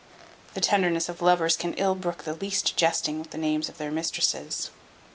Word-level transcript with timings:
The 0.55 0.61
tenderness 0.61 1.09
of 1.09 1.21
lovers 1.21 1.55
can 1.55 1.75
ill 1.75 1.93
brook 1.93 2.23
the 2.23 2.33
least 2.33 2.75
jesting 2.75 3.19
with 3.19 3.29
the 3.29 3.37
names 3.37 3.69
of 3.69 3.77
their 3.77 3.91
mistresses. 3.91 4.71